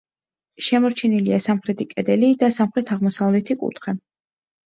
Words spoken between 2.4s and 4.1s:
და სამხრეთ-აღმოსავლეთი კუთხე.